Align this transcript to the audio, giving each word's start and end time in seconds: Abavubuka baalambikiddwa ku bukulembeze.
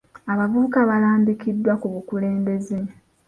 Abavubuka 0.31 0.79
baalambikiddwa 0.89 1.73
ku 1.81 1.87
bukulembeze. 1.93 2.77